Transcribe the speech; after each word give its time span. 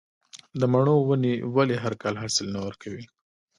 د 0.59 0.61
مڼو 0.71 0.95
ونې 1.07 1.33
ولې 1.55 1.75
هر 1.83 1.93
کال 2.01 2.15
حاصل 2.21 2.47
نه 2.55 2.59
ورکوي؟ 2.67 3.05